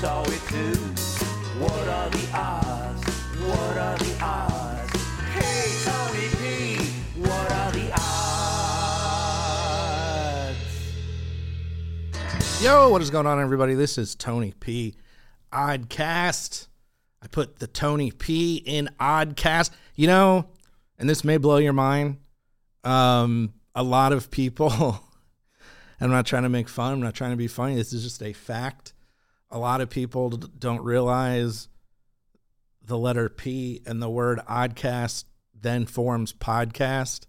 [0.00, 0.72] saw it too.
[1.60, 3.04] What are the odds?
[3.44, 4.96] What are the odds?
[5.34, 6.78] Hey, Tony P,
[7.20, 8.00] what are the odds?
[12.62, 13.74] Yo, what is going on, everybody?
[13.74, 14.94] This is Tony P.
[15.52, 16.68] Oddcast.
[17.22, 19.68] I put the Tony P in Oddcast.
[19.96, 20.48] You know,
[20.98, 22.16] and this may blow your mind.
[22.84, 24.98] Um, a lot of people,
[26.00, 27.74] I'm not trying to make fun, I'm not trying to be funny.
[27.74, 28.94] This is just a fact.
[29.50, 31.68] A lot of people don't realize
[32.84, 35.24] the letter P and the word Oddcast
[35.60, 37.26] then forms podcast.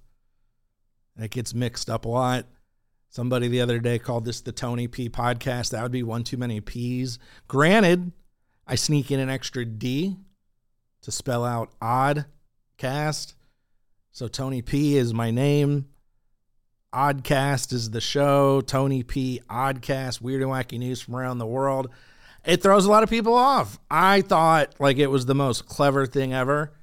[1.15, 2.45] And it gets mixed up a lot.
[3.09, 5.71] Somebody the other day called this the Tony P podcast.
[5.71, 7.20] That would be one too many P's.
[7.48, 8.13] Granted,
[8.65, 10.15] I sneak in an extra D
[11.01, 12.26] to spell out odd
[12.77, 13.35] cast.
[14.12, 15.88] So Tony P is my name.
[16.93, 18.62] Oddcast is the show.
[18.62, 21.90] Tony P Oddcast, weird and wacky news from around the world.
[22.43, 23.79] It throws a lot of people off.
[23.89, 26.73] I thought like it was the most clever thing ever.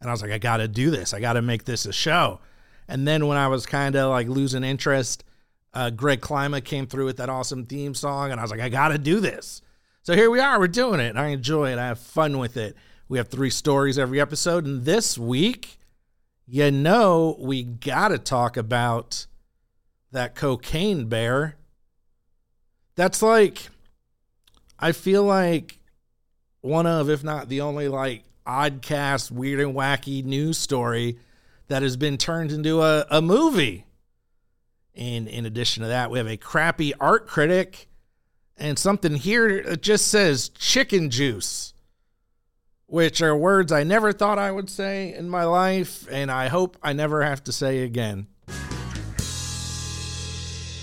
[0.00, 1.14] And I was like, I got to do this.
[1.14, 2.40] I got to make this a show.
[2.86, 5.24] And then when I was kind of like losing interest,
[5.72, 8.30] uh, Greg Klima came through with that awesome theme song.
[8.30, 9.62] And I was like, I got to do this.
[10.02, 10.58] So here we are.
[10.58, 11.16] We're doing it.
[11.16, 11.78] I enjoy it.
[11.78, 12.76] I have fun with it.
[13.08, 14.64] We have three stories every episode.
[14.66, 15.78] And this week,
[16.46, 19.26] you know, we got to talk about
[20.12, 21.56] that cocaine bear.
[22.94, 23.68] That's like,
[24.78, 25.78] I feel like
[26.60, 31.18] one of, if not the only, like oddcast, weird and wacky news story
[31.68, 33.86] that has been turned into a, a movie.
[34.94, 37.88] And in addition to that, we have a crappy art critic
[38.56, 41.74] and something here that just says chicken juice,
[42.86, 46.78] which are words I never thought I would say in my life, and I hope
[46.82, 48.28] I never have to say again.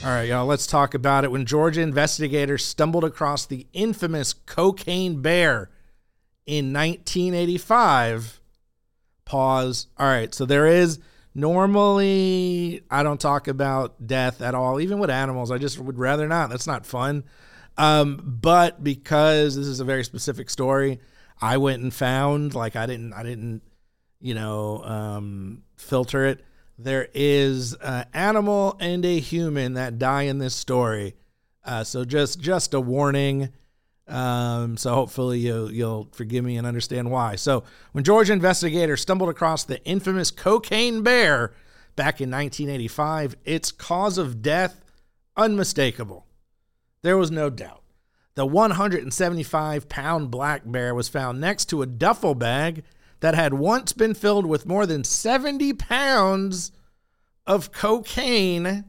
[0.03, 1.31] All right, y'all, let's talk about it.
[1.31, 5.69] When Georgia investigators stumbled across the infamous cocaine bear
[6.45, 8.41] in 1985,
[9.23, 9.87] pause.
[9.97, 10.99] All right, so there is
[11.33, 15.51] normally, I don't talk about death at all, even with animals.
[15.51, 16.49] I just would rather not.
[16.49, 17.23] That's not fun.
[17.77, 20.99] Um, but because this is a very specific story,
[21.41, 23.61] I went and found, like, I didn't, I didn't,
[24.19, 26.43] you know, um, filter it
[26.77, 31.15] there is an animal and a human that die in this story.
[31.63, 33.49] Uh, so just just a warning.
[34.07, 37.35] Um, so hopefully you'll you'll forgive me and understand why.
[37.35, 37.63] So
[37.93, 41.53] when Georgia investigators stumbled across the infamous cocaine bear
[41.95, 44.83] back in 1985, its cause of death
[45.37, 46.25] unmistakable.
[47.01, 47.83] There was no doubt.
[48.35, 52.83] The 175 pound black bear was found next to a duffel bag
[53.23, 56.73] that had once been filled with more than 70 pounds
[57.47, 58.83] of cocaine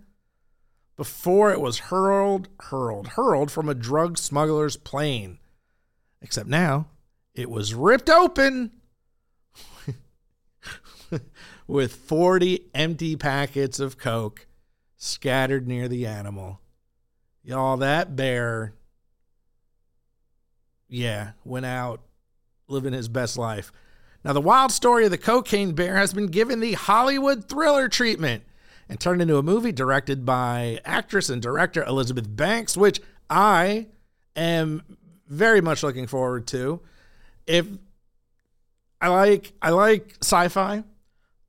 [0.97, 5.39] before it was hurled, hurled, hurled from a drug smuggler's plane.
[6.21, 6.89] Except now
[7.33, 8.73] it was ripped open
[11.69, 14.49] with 40 empty packets of coke
[14.97, 16.61] scattered near the animal.
[17.45, 18.75] Y'all, that bear,
[20.89, 22.01] yeah, went out
[22.67, 23.71] living his best life.
[24.25, 28.43] Now, the wild story of the cocaine bear has been given the Hollywood thriller treatment
[28.89, 33.87] and turned into a movie directed by actress and director Elizabeth Banks, which I
[34.35, 34.83] am
[35.29, 36.81] very much looking forward to.
[37.47, 37.67] If
[39.01, 40.85] I like, I like sci-fi,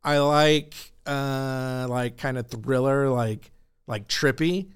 [0.04, 0.74] I like
[1.06, 3.52] uh, like kind of thriller, like
[3.88, 4.68] like trippy,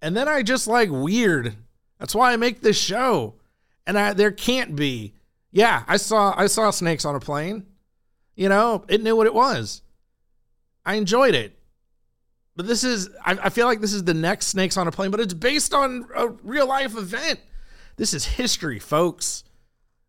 [0.00, 1.56] and then I just like weird.
[1.98, 3.34] That's why I make this show,
[3.86, 5.12] and I there can't be
[5.52, 7.66] yeah, I saw I saw snakes on a plane.
[8.34, 9.82] You know, it knew what it was.
[10.84, 11.58] I enjoyed it.
[12.56, 15.10] But this is I, I feel like this is the next snakes on a plane,
[15.10, 17.40] but it's based on a real life event.
[17.96, 19.44] This is history, folks.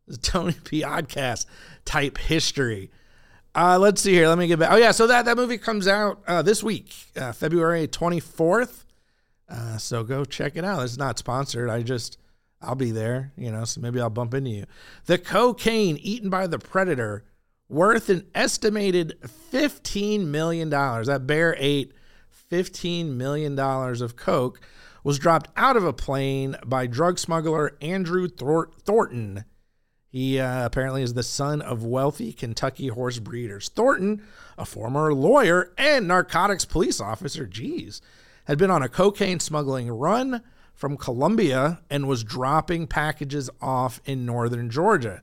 [0.07, 0.81] This is Tony P.
[0.81, 1.45] Oddcast
[1.85, 2.91] type history.
[3.55, 4.27] Uh, let's see here.
[4.27, 4.71] Let me get back.
[4.71, 8.85] Oh yeah, so that that movie comes out uh, this week, uh, February twenty fourth.
[9.47, 10.81] Uh, so go check it out.
[10.83, 11.69] It's not sponsored.
[11.69, 12.18] I just
[12.63, 14.65] I'll be there, you know, so maybe I'll bump into you.
[15.06, 17.25] The cocaine eaten by the predator,
[17.69, 19.18] worth an estimated
[19.51, 20.69] $15 million.
[20.69, 21.94] That bear ate
[22.51, 24.62] $15 million of coke,
[25.04, 29.45] was dropped out of a plane by drug smuggler Andrew Thor- Thornton.
[30.07, 33.69] He uh, apparently is the son of wealthy Kentucky horse breeders.
[33.69, 34.21] Thornton,
[34.57, 38.00] a former lawyer and narcotics police officer, geez,
[38.45, 44.25] had been on a cocaine smuggling run from Colombia and was dropping packages off in
[44.25, 45.21] northern Georgia.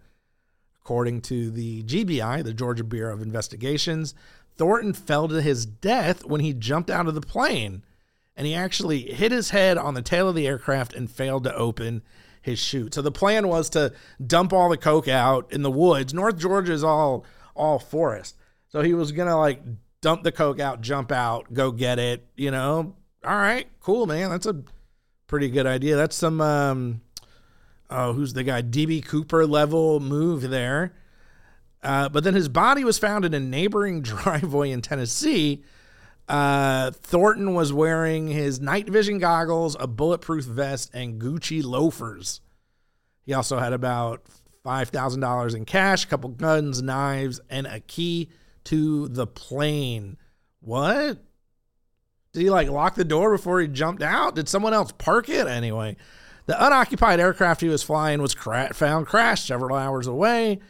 [0.83, 4.15] According to the GBI, the Georgia Bureau of Investigations,
[4.57, 7.83] Thornton fell to his death when he jumped out of the plane,
[8.37, 11.55] and he actually hit his head on the tail of the aircraft and failed to
[11.55, 12.03] open
[12.43, 12.95] his chute.
[12.95, 13.93] So the plan was to
[14.25, 16.15] dump all the coke out in the woods.
[16.15, 17.25] North Georgia is all
[17.55, 18.37] all forest.
[18.69, 19.63] So he was gonna like
[20.01, 22.27] dump the coke out, jump out, go get it.
[22.37, 22.95] You know,
[23.25, 24.31] all right, cool, man.
[24.31, 24.63] That's a
[25.31, 25.95] pretty good idea.
[25.95, 27.03] That's some um,
[27.89, 28.63] oh, who's the guy?
[28.63, 30.93] DB Cooper level move there.
[31.85, 35.63] Uh, but then his body was found in a neighboring driveway in Tennessee.
[36.29, 42.41] Uh, Thornton was wearing his night vision goggles, a bulletproof vest, and Gucci loafers.
[43.25, 44.25] He also had about
[44.65, 48.31] $5,000 in cash, a couple guns, knives, and a key
[48.65, 50.17] to the plane.
[50.59, 51.19] What?
[52.33, 54.35] Did he like lock the door before he jumped out?
[54.35, 55.47] Did someone else park it?
[55.47, 55.97] Anyway,
[56.47, 60.61] the unoccupied aircraft he was flying was cra- found crashed several hours away.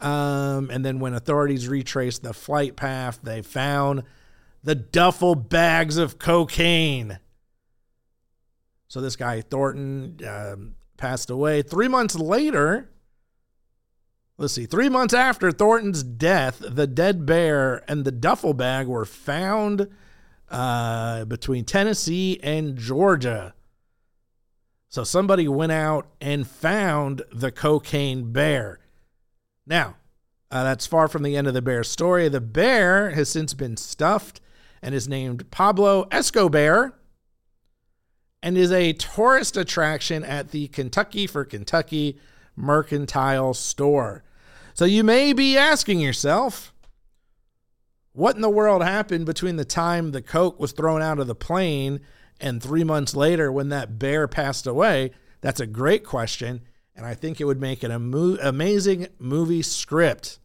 [0.00, 4.04] Um, and then when authorities retraced the flight path, they found
[4.62, 7.18] the duffel bags of cocaine.
[8.88, 12.90] So this guy Thornton um, passed away three months later.
[14.38, 19.04] Let's see, three months after Thornton's death, the dead bear and the duffel bag were
[19.04, 19.86] found
[20.50, 23.54] uh, between Tennessee and Georgia.
[24.88, 28.80] So somebody went out and found the cocaine bear.
[29.66, 29.96] Now,
[30.50, 32.28] uh, that's far from the end of the bear story.
[32.28, 34.40] The bear has since been stuffed
[34.82, 36.94] and is named Pablo Escobar
[38.42, 42.18] and is a tourist attraction at the Kentucky for Kentucky
[42.56, 44.24] Mercantile Store.
[44.74, 46.72] So you may be asking yourself,
[48.12, 51.34] what in the world happened between the time the Coke was thrown out of the
[51.34, 52.00] plane
[52.40, 55.12] and three months later when that bear passed away?
[55.40, 56.62] That's a great question.
[56.96, 60.38] And I think it would make an amazing movie script.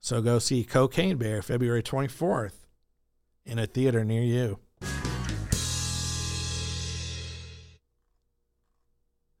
[0.00, 2.64] So go see Cocaine Bear February 24th
[3.44, 4.58] in a theater near you.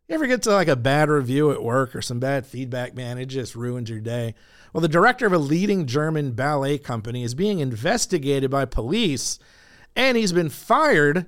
[0.08, 3.18] You ever get to like a bad review at work or some bad feedback, man?
[3.18, 4.34] It just ruins your day.
[4.72, 9.38] Well, the director of a leading German ballet company is being investigated by police,
[9.94, 11.26] and he's been fired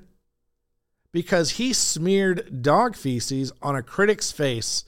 [1.13, 4.85] because he smeared dog feces on a critic's face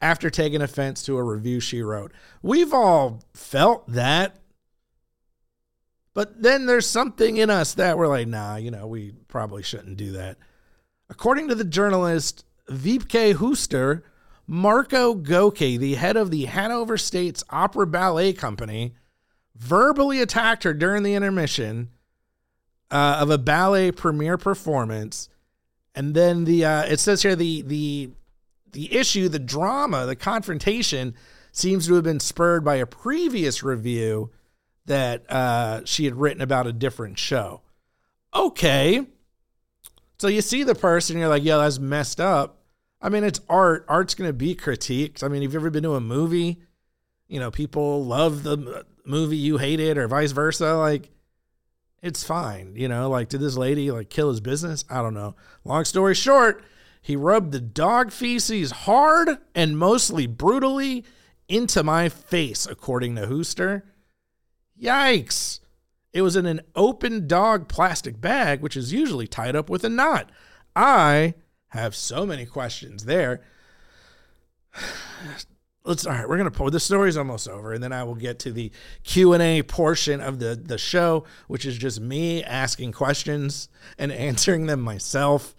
[0.00, 2.12] after taking offense to a review she wrote.
[2.42, 4.36] We've all felt that.
[6.14, 9.96] But then there's something in us that we're like, nah, you know, we probably shouldn't
[9.96, 10.38] do that.
[11.10, 14.02] According to the journalist Wiebke Huster,
[14.46, 18.94] Marco Goecke, the head of the Hanover State's Opera Ballet Company,
[19.56, 21.90] verbally attacked her during the intermission
[22.90, 25.28] uh, of a ballet premiere performance.
[25.94, 28.10] And then the uh, it says here the the
[28.72, 31.14] the issue, the drama, the confrontation
[31.50, 34.30] seems to have been spurred by a previous review
[34.84, 37.62] that uh, she had written about a different show.
[38.34, 39.06] Okay.
[40.18, 42.62] So you see the person, you're like, yeah, that's messed up.
[43.00, 43.84] I mean, it's art.
[43.88, 45.22] Art's going to be critiqued.
[45.22, 46.62] I mean, have you've ever been to a movie?
[47.28, 50.74] You know, people love the movie you hate it, or vice versa.
[50.74, 51.10] Like,
[52.02, 52.74] it's fine.
[52.76, 54.84] You know, like, did this lady like kill his business?
[54.88, 55.34] I don't know.
[55.64, 56.64] Long story short,
[57.02, 61.04] he rubbed the dog feces hard and mostly brutally
[61.48, 63.82] into my face, according to Huster.
[64.80, 65.60] Yikes!
[66.12, 69.88] It was in an open dog plastic bag, which is usually tied up with a
[69.88, 70.30] knot.
[70.74, 71.34] I
[71.68, 73.42] have so many questions there.
[75.84, 76.28] Let's all right.
[76.28, 76.68] We're gonna pull.
[76.70, 78.72] The story's almost over, and then I will get to the
[79.04, 84.10] Q and A portion of the the show, which is just me asking questions and
[84.12, 85.54] answering them myself.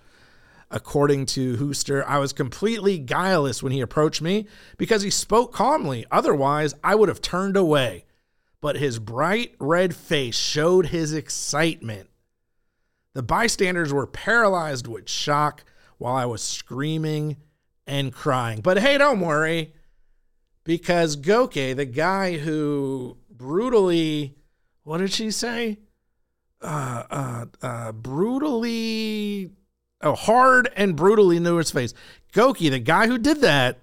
[0.70, 6.06] According to Huster, I was completely guileless when he approached me because he spoke calmly.
[6.12, 8.04] Otherwise, I would have turned away.
[8.62, 12.10] But his bright red face showed his excitement.
[13.14, 15.64] The bystanders were paralyzed with shock
[15.98, 17.38] while I was screaming
[17.86, 18.62] and crying.
[18.62, 19.74] But hey, don't worry,
[20.64, 24.36] because Goecke, the guy who brutally,
[24.84, 25.78] what did she say?
[26.62, 29.52] Uh, uh, uh, brutally
[30.02, 31.94] oh, hard and brutally knew his face.
[32.34, 33.80] Goecke, the guy who did that,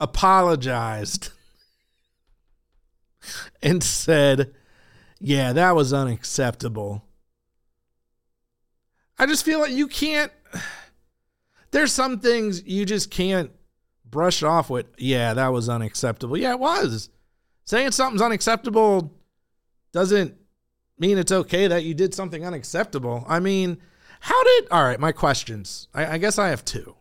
[0.00, 1.30] apologized
[3.62, 4.54] and said,
[5.20, 7.04] Yeah, that was unacceptable.
[9.18, 10.32] I just feel like you can't,
[11.70, 13.50] there's some things you just can't
[14.04, 16.36] brush off with, Yeah, that was unacceptable.
[16.36, 17.10] Yeah, it was.
[17.64, 19.14] Saying something's unacceptable
[19.92, 20.34] doesn't
[20.98, 23.24] mean it's okay that you did something unacceptable.
[23.28, 23.78] I mean,
[24.20, 25.00] how did all right?
[25.00, 25.88] My questions.
[25.94, 26.96] I, I guess I have two.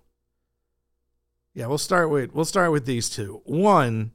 [1.53, 3.41] Yeah, we'll start with we'll start with these two.
[3.45, 4.11] One,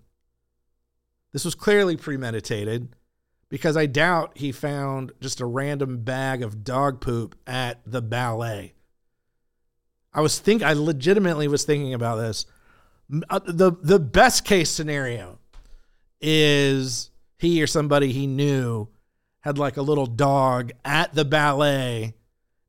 [1.32, 2.94] this was clearly premeditated
[3.48, 8.74] because I doubt he found just a random bag of dog poop at the ballet.
[10.12, 12.46] I was think I legitimately was thinking about this.
[13.30, 15.38] Uh, the the best case scenario
[16.20, 18.88] is he or somebody he knew
[19.40, 22.14] had like a little dog at the ballet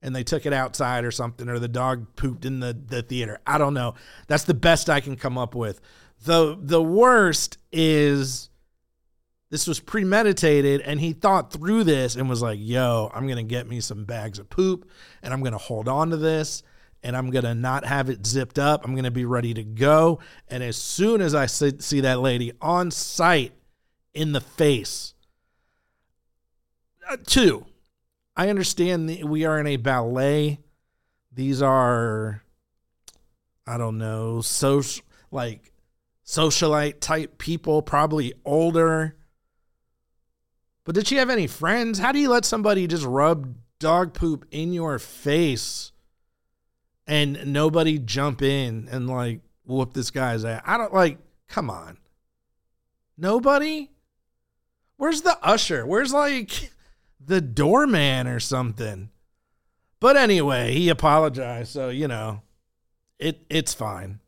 [0.07, 3.39] and they took it outside or something or the dog pooped in the, the theater.
[3.45, 3.93] I don't know.
[4.27, 5.81] That's the best I can come up with.
[6.23, 8.49] The the worst is
[9.49, 13.67] this was premeditated and he thought through this and was like, "Yo, I'm to get
[13.67, 14.89] me some bags of poop
[15.21, 16.63] and I'm to hold on to this
[17.03, 18.83] and I'm to not have it zipped up.
[18.83, 20.19] I'm to be ready to go.
[20.47, 23.53] And as soon as I see, that lady on sight
[24.13, 25.13] in the face,
[27.09, 27.65] uh, two,
[28.37, 30.59] I understand the, we are in a ballet.
[31.33, 32.43] These are,
[33.65, 35.73] I don't know, social, like
[36.23, 39.15] socialite type people, probably older.
[40.83, 41.97] But did she have any friends?
[41.97, 45.91] How do you let somebody just rub dog poop in your face
[47.07, 50.61] and nobody jump in and like whoop this guy's ass?
[50.63, 51.17] I don't like,
[51.47, 51.97] come on.
[53.17, 53.89] Nobody?
[54.97, 55.87] Where's the usher?
[55.87, 56.71] Where's like
[57.27, 59.09] the doorman or something?
[59.99, 62.41] But anyway, he apologized, so you know,
[63.19, 64.19] it it's fine.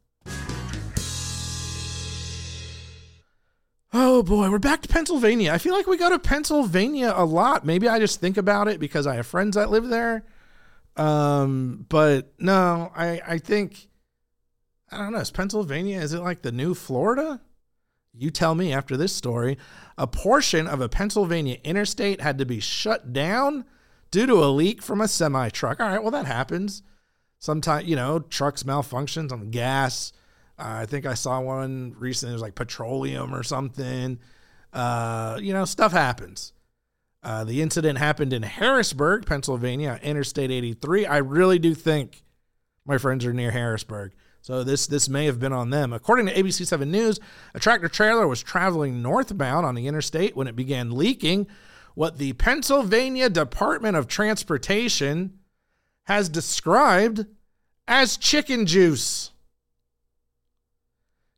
[3.91, 5.51] Oh boy, we're back to Pennsylvania.
[5.51, 7.65] I feel like we go to Pennsylvania a lot.
[7.65, 10.25] Maybe I just think about it because I have friends that live there.
[10.96, 13.88] Um, but no, I I think
[14.91, 15.20] I don't know.
[15.20, 17.41] Is Pennsylvania is it like the new Florida?
[18.19, 19.57] You tell me after this story.
[19.97, 23.65] A portion of a Pennsylvania interstate had to be shut down
[24.11, 25.79] due to a leak from a semi truck.
[25.79, 26.83] All right, well that happens.
[27.39, 30.11] Sometimes, you know, trucks malfunctions on gas.
[30.57, 32.33] Uh, I think I saw one recently.
[32.33, 34.19] It was like petroleum or something.
[34.73, 36.51] Uh, you know, stuff happens.
[37.23, 41.05] Uh, the incident happened in Harrisburg, Pennsylvania, Interstate 83.
[41.05, 42.23] I really do think
[42.85, 44.13] my friends are near Harrisburg.
[44.41, 45.93] So this this may have been on them.
[45.93, 47.19] According to ABC 7 News,
[47.53, 51.48] a tractor trailer was traveling northbound on the interstate when it began leaking
[51.96, 55.39] what the Pennsylvania Department of Transportation
[56.03, 57.25] has described
[57.88, 59.31] as chicken juice.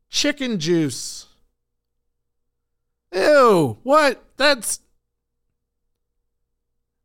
[0.08, 1.26] Chicken juice.
[3.12, 4.24] Ew, what?
[4.36, 4.80] That's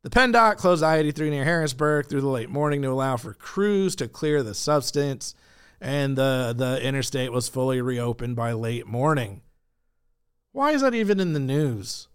[0.04, 3.96] the PennDOT closed I 83 near Harrisburg through the late morning to allow for crews
[3.98, 5.36] to clear the substance,
[5.80, 9.42] and the, the interstate was fully reopened by late morning.
[10.52, 12.08] Why is that even in the news?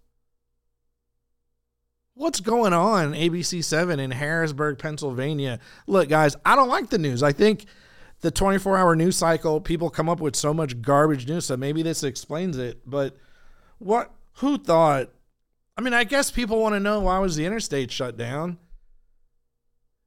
[2.15, 5.61] What's going on, ABC 7 in Harrisburg, Pennsylvania?
[5.87, 7.23] Look, guys, I don't like the news.
[7.23, 7.65] I think
[8.21, 11.83] the 24 hour news cycle, people come up with so much garbage news, so maybe
[11.83, 12.83] this explains it.
[12.85, 13.17] But
[13.79, 15.11] what, who thought
[15.77, 18.59] I mean, I guess people want to know why was the interstate shut down.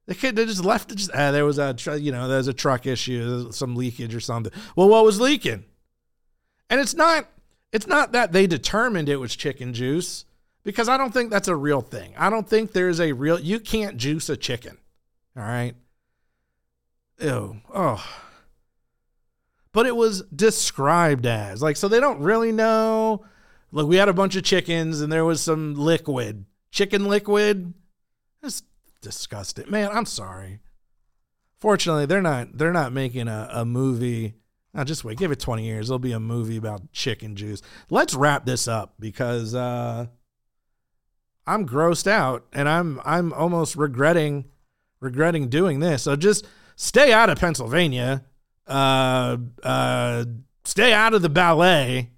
[0.07, 0.95] The kid they just left it.
[0.95, 4.53] Just ah, there was a you know there's a truck issue, some leakage or something.
[4.75, 5.65] Well, what was leaking?
[6.69, 7.27] And it's not
[7.71, 10.25] it's not that they determined it was chicken juice
[10.63, 12.13] because I don't think that's a real thing.
[12.17, 14.77] I don't think there's a real you can't juice a chicken.
[15.35, 15.73] All right.
[17.19, 17.61] Ew.
[17.73, 18.05] Oh.
[19.71, 23.25] But it was described as like so they don't really know
[23.75, 26.45] Look, we had a bunch of chickens and there was some liquid.
[26.71, 27.73] Chicken liquid.
[28.41, 28.63] That's
[29.05, 29.69] disgusting.
[29.69, 30.59] Man, I'm sorry.
[31.59, 34.33] Fortunately, they're not they're not making a, a movie.
[34.73, 35.87] Now just wait, give it 20 years.
[35.87, 37.61] There'll be a movie about chicken juice.
[37.89, 40.07] Let's wrap this up because uh
[41.45, 44.45] I'm grossed out and I'm I'm almost regretting
[44.99, 46.01] regretting doing this.
[46.01, 48.25] So just stay out of Pennsylvania.
[48.67, 50.25] Uh uh
[50.63, 52.09] stay out of the ballet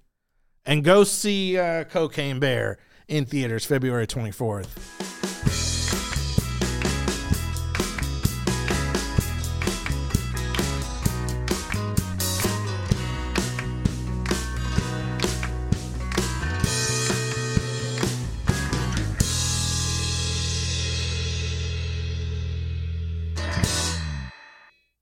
[0.64, 2.78] and go see uh, Cocaine Bear
[3.08, 5.17] in theaters February 24th.